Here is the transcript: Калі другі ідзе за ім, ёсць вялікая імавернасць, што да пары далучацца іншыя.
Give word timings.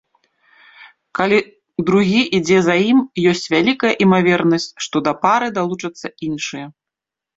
Калі 1.17 1.37
другі 1.89 2.21
ідзе 2.39 2.57
за 2.67 2.75
ім, 2.91 2.99
ёсць 3.33 3.47
вялікая 3.57 3.93
імавернасць, 4.07 4.69
што 4.87 4.97
да 5.09 5.13
пары 5.27 5.47
далучацца 5.59 6.07
іншыя. 6.31 6.65